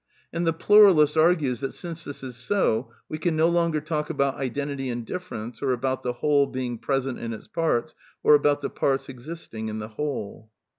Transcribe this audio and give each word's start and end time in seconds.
(Ibid., 0.01 0.07
loc. 0.07 0.17
cU.) 0.33 0.37
And 0.39 0.47
the 0.47 0.53
pluralist 0.53 1.15
argues 1.15 1.59
that, 1.59 1.75
since 1.75 2.03
this 2.03 2.23
is 2.23 2.35
so, 2.35 2.89
we 3.07 3.19
can 3.19 3.35
no 3.35 3.47
longer 3.47 3.79
talk 3.79 4.09
about 4.09 4.33
identity 4.37 4.89
in 4.89 5.03
difference, 5.03 5.61
or 5.61 5.73
about 5.73 6.01
the 6.01 6.13
whole 6.13 6.47
being 6.47 6.79
present 6.79 7.19
in 7.19 7.33
its 7.33 7.47
parts, 7.47 7.93
or 8.23 8.33
about 8.33 8.61
the 8.61 8.71
parts 8.71 9.09
exist 9.09 9.53
ing 9.53 9.67
in 9.69 9.77
the 9.77 9.89
whole. 9.89 10.49